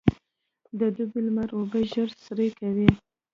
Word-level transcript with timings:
د 0.79 0.81
دوبي 0.95 1.19
لمر 1.25 1.49
اوبه 1.57 1.79
ژر 1.91 2.09
سرې 2.23 2.47
کوي. 2.59 2.89